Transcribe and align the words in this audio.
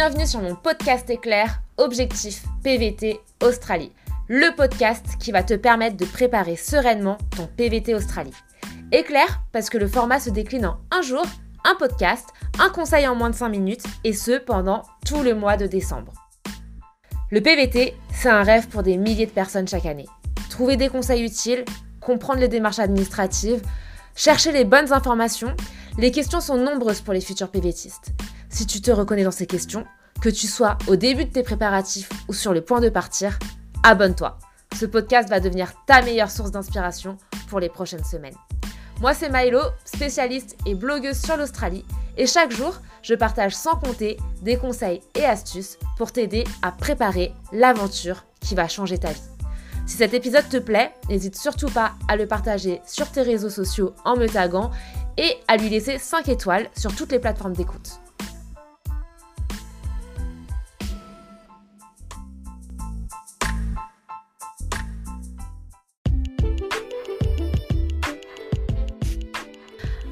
Bienvenue 0.00 0.28
sur 0.28 0.40
mon 0.40 0.54
podcast 0.54 1.10
éclair 1.10 1.60
Objectif 1.76 2.44
PVT 2.62 3.18
Australie, 3.42 3.90
le 4.28 4.54
podcast 4.54 5.04
qui 5.18 5.32
va 5.32 5.42
te 5.42 5.54
permettre 5.54 5.96
de 5.96 6.04
préparer 6.04 6.54
sereinement 6.54 7.18
ton 7.36 7.48
PVT 7.48 7.96
Australie. 7.96 8.32
Éclair 8.92 9.42
parce 9.50 9.68
que 9.68 9.76
le 9.76 9.88
format 9.88 10.20
se 10.20 10.30
décline 10.30 10.66
en 10.66 10.78
un 10.92 11.02
jour, 11.02 11.24
un 11.64 11.74
podcast, 11.74 12.28
un 12.60 12.70
conseil 12.70 13.08
en 13.08 13.16
moins 13.16 13.30
de 13.30 13.34
5 13.34 13.48
minutes 13.48 13.82
et 14.04 14.12
ce 14.12 14.38
pendant 14.38 14.84
tout 15.04 15.24
le 15.24 15.34
mois 15.34 15.56
de 15.56 15.66
décembre. 15.66 16.12
Le 17.32 17.40
PVT, 17.40 17.96
c'est 18.14 18.30
un 18.30 18.44
rêve 18.44 18.68
pour 18.68 18.84
des 18.84 18.96
milliers 18.96 19.26
de 19.26 19.32
personnes 19.32 19.66
chaque 19.66 19.86
année. 19.86 20.06
Trouver 20.48 20.76
des 20.76 20.90
conseils 20.90 21.24
utiles, 21.24 21.64
comprendre 22.00 22.38
les 22.38 22.46
démarches 22.46 22.78
administratives, 22.78 23.62
chercher 24.14 24.52
les 24.52 24.64
bonnes 24.64 24.92
informations, 24.92 25.56
les 25.98 26.12
questions 26.12 26.40
sont 26.40 26.56
nombreuses 26.56 27.00
pour 27.00 27.14
les 27.14 27.20
futurs 27.20 27.50
PVTistes. 27.50 28.12
Si 28.50 28.66
tu 28.66 28.80
te 28.80 28.90
reconnais 28.90 29.24
dans 29.24 29.30
ces 29.30 29.46
questions, 29.46 29.84
que 30.20 30.28
tu 30.28 30.46
sois 30.46 30.78
au 30.88 30.96
début 30.96 31.26
de 31.26 31.32
tes 31.32 31.42
préparatifs 31.42 32.08
ou 32.28 32.32
sur 32.32 32.52
le 32.52 32.60
point 32.60 32.80
de 32.80 32.88
partir, 32.88 33.38
abonne-toi. 33.82 34.38
Ce 34.78 34.86
podcast 34.86 35.28
va 35.28 35.40
devenir 35.40 35.72
ta 35.86 36.02
meilleure 36.02 36.30
source 36.30 36.50
d'inspiration 36.50 37.16
pour 37.48 37.60
les 37.60 37.68
prochaines 37.68 38.04
semaines. 38.04 38.34
Moi, 39.00 39.14
c'est 39.14 39.30
Milo, 39.30 39.60
spécialiste 39.84 40.56
et 40.66 40.74
blogueuse 40.74 41.18
sur 41.18 41.36
l'Australie, 41.36 41.84
et 42.16 42.26
chaque 42.26 42.50
jour, 42.50 42.74
je 43.02 43.14
partage 43.14 43.54
sans 43.54 43.76
compter 43.76 44.16
des 44.42 44.56
conseils 44.56 45.02
et 45.14 45.24
astuces 45.24 45.78
pour 45.96 46.10
t'aider 46.10 46.44
à 46.62 46.72
préparer 46.72 47.32
l'aventure 47.52 48.24
qui 48.40 48.56
va 48.56 48.66
changer 48.66 48.98
ta 48.98 49.12
vie. 49.12 49.22
Si 49.86 49.96
cet 49.96 50.14
épisode 50.14 50.48
te 50.48 50.56
plaît, 50.56 50.92
n'hésite 51.08 51.36
surtout 51.36 51.70
pas 51.70 51.92
à 52.08 52.16
le 52.16 52.26
partager 52.26 52.80
sur 52.86 53.10
tes 53.10 53.22
réseaux 53.22 53.50
sociaux 53.50 53.94
en 54.04 54.16
me 54.16 54.26
taguant 54.26 54.70
et 55.16 55.36
à 55.46 55.56
lui 55.56 55.68
laisser 55.68 55.98
5 55.98 56.28
étoiles 56.28 56.68
sur 56.76 56.94
toutes 56.94 57.12
les 57.12 57.20
plateformes 57.20 57.54
d'écoute. 57.54 58.00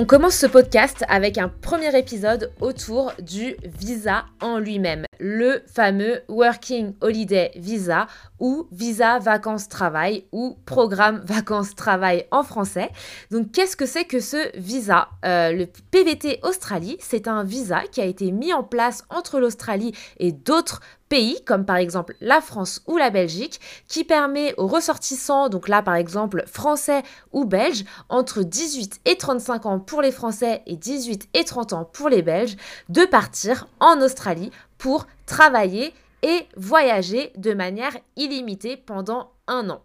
On 0.00 0.04
commence 0.04 0.36
ce 0.36 0.46
podcast 0.46 1.04
avec 1.08 1.38
un 1.38 1.48
premier 1.48 1.98
épisode 1.98 2.52
autour 2.60 3.10
du 3.20 3.56
visa 3.64 4.26
en 4.40 4.60
lui-même, 4.60 5.04
le 5.18 5.62
fameux 5.66 6.22
Working 6.28 6.94
Holiday 7.00 7.50
Visa 7.56 8.06
ou 8.40 8.66
Visa 8.72 9.18
Vacances 9.18 9.68
Travail 9.68 10.24
ou 10.32 10.56
Programme 10.64 11.20
Vacances 11.24 11.74
Travail 11.74 12.26
en 12.30 12.42
français. 12.42 12.90
Donc 13.30 13.52
qu'est-ce 13.52 13.76
que 13.76 13.86
c'est 13.86 14.04
que 14.04 14.20
ce 14.20 14.56
visa? 14.58 15.08
Euh, 15.24 15.52
Le 15.52 15.66
PVT 15.90 16.40
Australie, 16.42 16.96
c'est 17.00 17.28
un 17.28 17.44
visa 17.44 17.82
qui 17.90 18.00
a 18.00 18.04
été 18.04 18.30
mis 18.32 18.52
en 18.52 18.62
place 18.62 19.04
entre 19.10 19.40
l'Australie 19.40 19.92
et 20.18 20.32
d'autres 20.32 20.80
pays, 21.08 21.42
comme 21.44 21.64
par 21.64 21.76
exemple 21.76 22.14
la 22.20 22.40
France 22.40 22.82
ou 22.86 22.96
la 22.96 23.10
Belgique, 23.10 23.60
qui 23.88 24.04
permet 24.04 24.54
aux 24.56 24.66
ressortissants, 24.66 25.48
donc 25.48 25.68
là 25.68 25.82
par 25.82 25.94
exemple 25.94 26.44
français 26.46 27.02
ou 27.32 27.44
belges, 27.44 27.84
entre 28.08 28.42
18 28.42 29.00
et 29.06 29.16
35 29.16 29.66
ans 29.66 29.80
pour 29.80 30.02
les 30.02 30.12
Français 30.12 30.62
et 30.66 30.76
18 30.76 31.28
et 31.34 31.44
30 31.44 31.72
ans 31.72 31.84
pour 31.84 32.08
les 32.08 32.22
Belges, 32.22 32.56
de 32.88 33.04
partir 33.04 33.68
en 33.80 34.00
Australie 34.00 34.50
pour 34.78 35.06
travailler 35.26 35.92
et 36.22 36.46
voyager 36.56 37.32
de 37.36 37.52
manière 37.52 37.96
illimitée 38.16 38.76
pendant 38.76 39.32
un 39.46 39.70
an. 39.70 39.82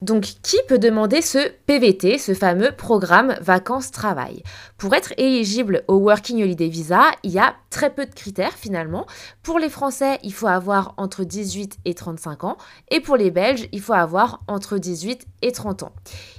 Donc, 0.00 0.22
qui 0.42 0.56
peut 0.68 0.78
demander 0.78 1.20
ce 1.22 1.50
PVT, 1.66 2.18
ce 2.18 2.32
fameux 2.32 2.70
programme 2.70 3.36
vacances-travail? 3.40 4.44
Pour 4.76 4.94
être 4.94 5.12
éligible 5.18 5.82
au 5.88 5.96
Working 5.96 6.40
Holiday 6.40 6.68
Visa, 6.68 7.02
il 7.24 7.32
y 7.32 7.40
a 7.40 7.56
très 7.70 7.90
peu 7.90 8.06
de 8.06 8.14
critères 8.14 8.54
finalement. 8.54 9.06
Pour 9.42 9.58
les 9.58 9.68
Français, 9.68 10.18
il 10.22 10.32
faut 10.32 10.46
avoir 10.46 10.94
entre 10.96 11.24
18 11.24 11.78
et 11.84 11.94
35 11.94 12.44
ans. 12.44 12.56
Et 12.90 13.00
pour 13.00 13.16
les 13.16 13.30
Belges, 13.30 13.68
il 13.72 13.80
faut 13.80 13.92
avoir 13.92 14.40
entre 14.48 14.78
18 14.78 15.26
et 15.42 15.52
30 15.52 15.84
ans. 15.84 15.92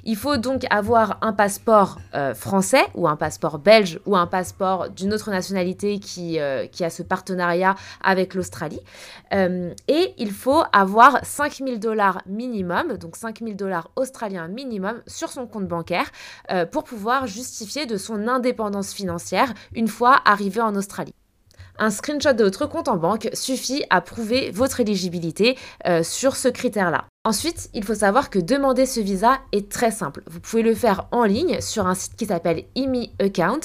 Il 0.03 0.16
faut 0.16 0.38
donc 0.38 0.66
avoir 0.69 1.18
un 1.22 1.34
passeport 1.34 2.00
euh, 2.16 2.34
français 2.34 2.84
ou 2.95 3.07
un 3.07 3.16
passeport 3.16 3.59
belge 3.59 4.00
ou 4.06 4.16
un 4.16 4.28
passeport 4.28 4.89
d'une 4.89 5.13
autre 5.13 5.29
nationalité 5.29 6.00
qui, 6.00 6.39
euh, 6.39 6.66
a 6.79 6.89
ce 6.89 7.03
partenariat 7.03 7.75
avec 8.01 8.34
l'Australie. 8.34 8.79
Euh, 9.34 9.73
et 9.88 10.13
il 10.18 10.31
faut 10.31 10.63
avoir 10.72 11.19
5000 11.23 11.79
dollars 11.79 12.22
minimum, 12.25 12.97
donc 12.97 13.16
5000 13.16 13.56
dollars 13.56 13.91
australiens 13.95 14.47
minimum 14.47 15.01
sur 15.07 15.29
son 15.29 15.45
compte 15.45 15.68
bancaire 15.68 16.09
pour 16.72 16.84
pouvoir 16.84 17.28
justifier 17.28 17.85
de 17.85 17.97
son 17.97 18.28
indépendance 18.28 18.94
financière 18.94 19.53
une 19.73 19.88
fois 19.88 20.19
arrivé 20.25 20.62
en 20.62 20.75
Australie. 20.75 21.13
Un 21.81 21.91
screenshot 21.91 22.34
de 22.34 22.44
votre 22.44 22.67
compte 22.67 22.90
en 22.90 22.97
banque 22.97 23.29
suffit 23.34 23.85
à 23.90 24.01
prouver 24.01 24.51
votre 24.51 24.81
éligibilité 24.81 25.57
euh, 25.88 26.03
sur 26.03 26.35
ce 26.35 26.50
critère-là. 26.50 27.06
Ensuite, 27.23 27.69
il 27.73 27.85
faut 27.85 27.95
savoir 27.95 28.29
que 28.29 28.38
demander 28.38 28.85
ce 28.85 29.00
visa 29.00 29.40
est 29.53 29.72
très 29.72 29.91
simple. 29.91 30.22
Vous 30.29 30.41
pouvez 30.41 30.62
le 30.62 30.75
faire 30.75 31.07
en 31.12 31.23
ligne 31.23 31.62
sur 31.62 31.88
un 31.88 31.95
site 31.95 32.18
qui 32.18 32.25
s'appelle 32.25 32.66
IMI 32.75 33.13
Account. 33.22 33.62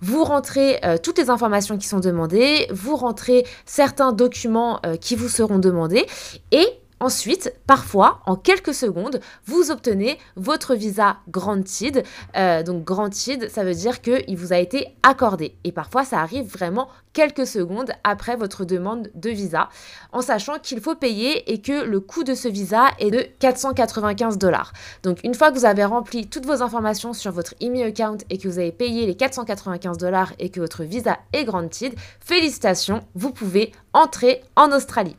Vous 0.00 0.22
rentrez 0.22 0.78
euh, 0.84 0.96
toutes 1.02 1.18
les 1.18 1.28
informations 1.28 1.76
qui 1.76 1.88
sont 1.88 2.00
demandées, 2.00 2.68
vous 2.70 2.94
rentrez 2.94 3.44
certains 3.64 4.12
documents 4.12 4.80
qui 5.00 5.16
vous 5.16 5.28
seront 5.28 5.58
demandés 5.58 6.06
et 6.52 6.66
Ensuite, 6.98 7.52
parfois, 7.66 8.20
en 8.24 8.36
quelques 8.36 8.72
secondes, 8.72 9.20
vous 9.44 9.70
obtenez 9.70 10.18
votre 10.36 10.74
visa 10.74 11.18
granted. 11.28 12.04
Euh, 12.36 12.62
donc 12.62 12.84
granted, 12.84 13.50
ça 13.50 13.64
veut 13.64 13.74
dire 13.74 14.00
qu'il 14.00 14.36
vous 14.36 14.54
a 14.54 14.58
été 14.58 14.96
accordé. 15.02 15.54
Et 15.64 15.72
parfois, 15.72 16.04
ça 16.04 16.20
arrive 16.20 16.46
vraiment 16.46 16.88
quelques 17.12 17.46
secondes 17.46 17.92
après 18.02 18.36
votre 18.36 18.64
demande 18.64 19.10
de 19.14 19.30
visa, 19.30 19.68
en 20.12 20.22
sachant 20.22 20.58
qu'il 20.58 20.80
faut 20.80 20.94
payer 20.94 21.50
et 21.52 21.60
que 21.60 21.84
le 21.84 22.00
coût 22.00 22.24
de 22.24 22.34
ce 22.34 22.48
visa 22.48 22.88
est 22.98 23.10
de 23.10 23.26
495 23.40 24.38
dollars. 24.38 24.72
Donc 25.02 25.20
une 25.24 25.34
fois 25.34 25.50
que 25.50 25.58
vous 25.58 25.64
avez 25.64 25.84
rempli 25.84 26.26
toutes 26.26 26.44
vos 26.44 26.62
informations 26.62 27.12
sur 27.12 27.32
votre 27.32 27.54
email 27.60 27.84
account 27.84 28.18
et 28.28 28.36
que 28.38 28.48
vous 28.48 28.58
avez 28.58 28.72
payé 28.72 29.06
les 29.06 29.14
495 29.16 29.96
dollars 29.96 30.32
et 30.38 30.50
que 30.50 30.60
votre 30.60 30.84
visa 30.84 31.18
est 31.32 31.44
granted, 31.44 31.94
félicitations, 32.20 33.00
vous 33.14 33.32
pouvez 33.32 33.72
entrer 33.94 34.42
en 34.54 34.70
Australie. 34.72 35.16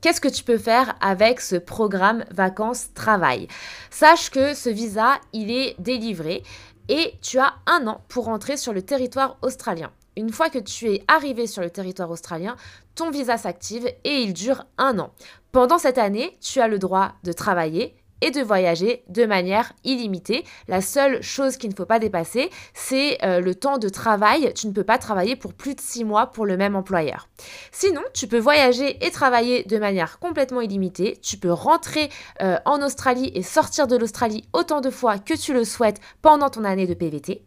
Qu'est-ce 0.00 0.20
que 0.20 0.28
tu 0.28 0.44
peux 0.44 0.58
faire 0.58 0.94
avec 1.00 1.40
ce 1.40 1.56
programme 1.56 2.24
vacances-travail? 2.30 3.48
Sache 3.90 4.30
que 4.30 4.54
ce 4.54 4.70
visa, 4.70 5.18
il 5.32 5.50
est 5.50 5.74
délivré 5.80 6.44
et 6.88 7.14
tu 7.20 7.40
as 7.40 7.54
un 7.66 7.84
an 7.88 8.00
pour 8.06 8.26
rentrer 8.26 8.56
sur 8.56 8.72
le 8.72 8.82
territoire 8.82 9.38
australien. 9.42 9.90
Une 10.16 10.32
fois 10.32 10.50
que 10.50 10.60
tu 10.60 10.86
es 10.86 11.02
arrivé 11.08 11.48
sur 11.48 11.62
le 11.62 11.70
territoire 11.70 12.10
australien, 12.12 12.54
ton 12.94 13.10
visa 13.10 13.36
s'active 13.38 13.86
et 14.04 14.22
il 14.22 14.34
dure 14.34 14.66
un 14.78 15.00
an. 15.00 15.12
Pendant 15.50 15.78
cette 15.78 15.98
année, 15.98 16.38
tu 16.40 16.60
as 16.60 16.68
le 16.68 16.78
droit 16.78 17.14
de 17.24 17.32
travailler 17.32 17.96
et 18.20 18.30
de 18.30 18.40
voyager 18.40 19.02
de 19.08 19.24
manière 19.24 19.72
illimitée. 19.84 20.44
La 20.66 20.80
seule 20.80 21.22
chose 21.22 21.56
qu'il 21.56 21.70
ne 21.70 21.74
faut 21.74 21.86
pas 21.86 21.98
dépasser, 21.98 22.50
c'est 22.74 23.22
euh, 23.24 23.40
le 23.40 23.54
temps 23.54 23.78
de 23.78 23.88
travail. 23.88 24.52
Tu 24.54 24.66
ne 24.66 24.72
peux 24.72 24.84
pas 24.84 24.98
travailler 24.98 25.36
pour 25.36 25.54
plus 25.54 25.74
de 25.74 25.80
six 25.80 26.04
mois 26.04 26.26
pour 26.26 26.46
le 26.46 26.56
même 26.56 26.76
employeur. 26.76 27.28
Sinon, 27.72 28.02
tu 28.14 28.26
peux 28.26 28.38
voyager 28.38 29.04
et 29.04 29.10
travailler 29.10 29.64
de 29.64 29.78
manière 29.78 30.18
complètement 30.18 30.60
illimitée. 30.60 31.18
Tu 31.22 31.36
peux 31.36 31.52
rentrer 31.52 32.10
euh, 32.42 32.58
en 32.64 32.82
Australie 32.82 33.30
et 33.34 33.42
sortir 33.42 33.86
de 33.86 33.96
l'Australie 33.96 34.44
autant 34.52 34.80
de 34.80 34.90
fois 34.90 35.18
que 35.18 35.34
tu 35.34 35.52
le 35.52 35.64
souhaites 35.64 36.00
pendant 36.22 36.50
ton 36.50 36.64
année 36.64 36.86
de 36.86 36.94
PVT. 36.94 37.42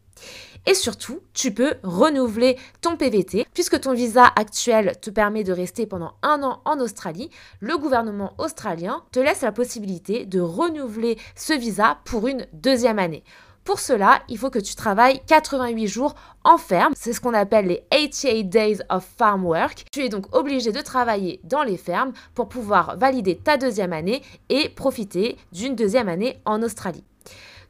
Et 0.65 0.73
surtout, 0.73 1.21
tu 1.33 1.51
peux 1.51 1.73
renouveler 1.83 2.57
ton 2.81 2.95
PVT. 2.95 3.47
Puisque 3.53 3.79
ton 3.81 3.93
visa 3.93 4.25
actuel 4.35 4.93
te 5.01 5.09
permet 5.09 5.43
de 5.43 5.53
rester 5.53 5.87
pendant 5.87 6.13
un 6.21 6.43
an 6.43 6.61
en 6.65 6.79
Australie, 6.79 7.31
le 7.59 7.77
gouvernement 7.77 8.33
australien 8.37 9.03
te 9.11 9.19
laisse 9.19 9.41
la 9.41 9.51
possibilité 9.51 10.25
de 10.25 10.39
renouveler 10.39 11.17
ce 11.35 11.53
visa 11.53 11.97
pour 12.05 12.27
une 12.27 12.45
deuxième 12.53 12.99
année. 12.99 13.23
Pour 13.63 13.79
cela, 13.79 14.23
il 14.27 14.39
faut 14.39 14.49
que 14.49 14.59
tu 14.59 14.75
travailles 14.75 15.21
88 15.27 15.87
jours 15.87 16.15
en 16.43 16.57
ferme. 16.57 16.93
C'est 16.97 17.13
ce 17.13 17.21
qu'on 17.21 17.33
appelle 17.33 17.67
les 17.67 17.83
88 17.91 18.43
Days 18.45 18.77
of 18.89 19.05
Farm 19.17 19.45
Work. 19.45 19.85
Tu 19.91 20.01
es 20.01 20.09
donc 20.09 20.35
obligé 20.35 20.71
de 20.71 20.81
travailler 20.81 21.39
dans 21.43 21.61
les 21.61 21.77
fermes 21.77 22.13
pour 22.33 22.49
pouvoir 22.49 22.97
valider 22.97 23.37
ta 23.37 23.57
deuxième 23.57 23.93
année 23.93 24.23
et 24.49 24.69
profiter 24.69 25.37
d'une 25.51 25.75
deuxième 25.75 26.09
année 26.09 26.41
en 26.45 26.63
Australie. 26.63 27.03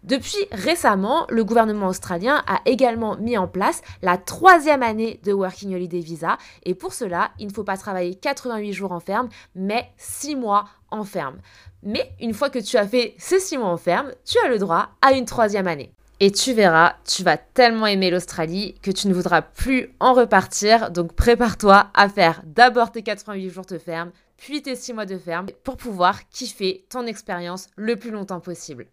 Depuis 0.03 0.47
récemment, 0.51 1.27
le 1.29 1.43
gouvernement 1.43 1.87
australien 1.87 2.43
a 2.47 2.59
également 2.65 3.17
mis 3.17 3.37
en 3.37 3.47
place 3.47 3.81
la 4.01 4.17
troisième 4.17 4.81
année 4.81 5.19
de 5.23 5.31
Working 5.31 5.75
Holiday 5.75 5.99
Visa 5.99 6.39
et 6.63 6.73
pour 6.73 6.93
cela, 6.93 7.31
il 7.37 7.47
ne 7.47 7.53
faut 7.53 7.63
pas 7.63 7.77
travailler 7.77 8.15
88 8.15 8.73
jours 8.73 8.93
en 8.93 8.99
ferme, 8.99 9.29
mais 9.53 9.91
6 9.97 10.35
mois 10.35 10.65
en 10.89 11.03
ferme. 11.03 11.37
Mais 11.83 12.13
une 12.19 12.33
fois 12.33 12.49
que 12.49 12.57
tu 12.57 12.77
as 12.77 12.87
fait 12.87 13.13
ces 13.19 13.39
6 13.39 13.59
mois 13.59 13.69
en 13.69 13.77
ferme, 13.77 14.11
tu 14.25 14.39
as 14.43 14.49
le 14.49 14.57
droit 14.57 14.89
à 15.03 15.11
une 15.11 15.25
troisième 15.25 15.67
année. 15.67 15.93
Et 16.19 16.31
tu 16.31 16.53
verras, 16.53 16.95
tu 17.05 17.23
vas 17.23 17.37
tellement 17.37 17.87
aimer 17.87 18.09
l'Australie 18.09 18.75
que 18.81 18.91
tu 18.91 19.07
ne 19.07 19.13
voudras 19.13 19.43
plus 19.43 19.93
en 19.99 20.13
repartir. 20.13 20.89
Donc 20.89 21.13
prépare-toi 21.13 21.91
à 21.93 22.09
faire 22.09 22.41
d'abord 22.45 22.91
tes 22.91 23.03
88 23.03 23.49
jours 23.49 23.65
de 23.65 23.77
ferme, 23.77 24.11
puis 24.37 24.63
tes 24.63 24.75
6 24.75 24.93
mois 24.93 25.05
de 25.05 25.17
ferme 25.17 25.47
pour 25.63 25.77
pouvoir 25.77 26.27
kiffer 26.29 26.85
ton 26.89 27.05
expérience 27.05 27.67
le 27.75 27.95
plus 27.95 28.11
longtemps 28.11 28.39
possible. 28.39 28.87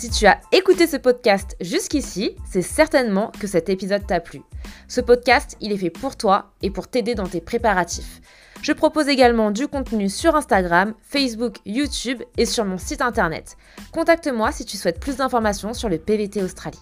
Si 0.00 0.08
tu 0.08 0.24
as 0.24 0.40
écouté 0.50 0.86
ce 0.86 0.96
podcast 0.96 1.58
jusqu'ici, 1.60 2.34
c'est 2.50 2.62
certainement 2.62 3.30
que 3.38 3.46
cet 3.46 3.68
épisode 3.68 4.06
t'a 4.06 4.18
plu. 4.18 4.40
Ce 4.88 5.02
podcast, 5.02 5.58
il 5.60 5.72
est 5.72 5.76
fait 5.76 5.90
pour 5.90 6.16
toi 6.16 6.52
et 6.62 6.70
pour 6.70 6.88
t'aider 6.88 7.14
dans 7.14 7.26
tes 7.26 7.42
préparatifs. 7.42 8.22
Je 8.62 8.72
propose 8.72 9.08
également 9.08 9.50
du 9.50 9.68
contenu 9.68 10.08
sur 10.08 10.36
Instagram, 10.36 10.94
Facebook, 11.02 11.56
YouTube 11.66 12.22
et 12.38 12.46
sur 12.46 12.64
mon 12.64 12.78
site 12.78 13.02
internet. 13.02 13.58
Contacte-moi 13.92 14.52
si 14.52 14.64
tu 14.64 14.78
souhaites 14.78 15.00
plus 15.00 15.16
d'informations 15.16 15.74
sur 15.74 15.90
le 15.90 15.98
PVT 15.98 16.42
Australie. 16.42 16.80